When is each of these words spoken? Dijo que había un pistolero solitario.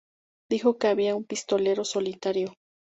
Dijo 0.49 0.79
que 0.79 0.87
había 0.87 1.15
un 1.15 1.25
pistolero 1.25 1.85
solitario. 1.85 2.55